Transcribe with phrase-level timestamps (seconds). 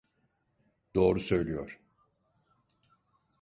[0.95, 1.79] Doğru söylüyor.